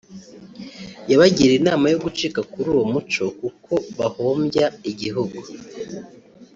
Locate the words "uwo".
2.73-2.83